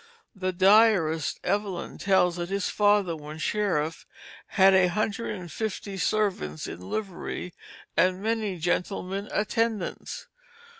[0.33, 4.07] The diarist Evelyn tells that his father when sheriff
[4.47, 7.53] had a hundred and fifty servants in livery,
[7.95, 10.25] and many gentleman attendants.